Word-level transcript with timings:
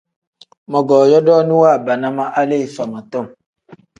Mogoo 0.71 1.09
yodooni 1.11 1.53
waabana 1.61 2.07
ma 2.17 2.25
hali 2.35 2.55
ifama 2.67 2.99
tom. 3.11 3.25